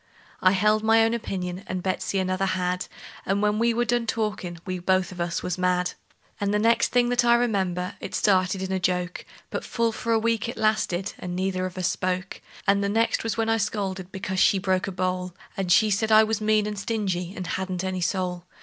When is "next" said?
6.57-6.91, 12.89-13.23